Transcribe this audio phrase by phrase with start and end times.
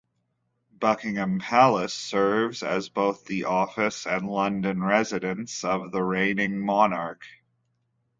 [0.79, 7.23] Buckingham Palace serves as both the office and London residence of the reigning monarch.